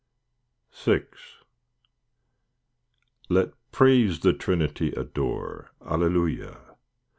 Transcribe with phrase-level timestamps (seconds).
[0.83, 1.03] VI
[3.29, 6.57] Let praise the Trinity adore, Alleluia!